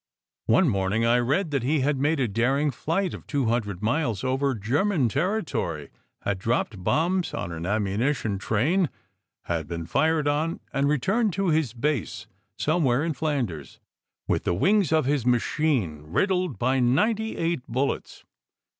One 0.47 0.67
morning 0.67 1.05
I 1.05 1.19
read 1.19 1.51
that 1.51 1.61
he 1.61 1.81
had 1.81 1.99
made 1.99 2.19
a 2.19 2.27
daring 2.27 2.71
flight 2.71 3.13
of 3.13 3.27
two 3.27 3.45
hundred 3.45 3.83
miles 3.83 4.23
over 4.23 4.55
German 4.55 5.09
territory, 5.09 5.91
had 6.23 6.39
dropped 6.39 6.83
bombs 6.83 7.35
on 7.35 7.51
an 7.51 7.67
ammunition 7.67 8.39
train, 8.39 8.89
had 9.43 9.67
been 9.67 9.85
fired 9.85 10.27
on, 10.27 10.59
and 10.73 10.89
returned 10.89 11.33
to 11.33 11.49
his 11.49 11.73
base 11.73 12.25
"somewhere 12.57 13.03
in 13.05 13.13
Flanders" 13.13 13.79
with 14.27 14.43
the 14.43 14.55
wings 14.55 14.91
of 14.91 15.05
his 15.05 15.23
machine 15.23 16.01
riddled 16.07 16.57
by 16.57 16.79
ninety 16.79 17.37
eight 17.37 17.61
bullets. 17.67 18.25